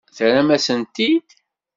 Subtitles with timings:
[0.17, 1.27] Terram-asen-tent-id?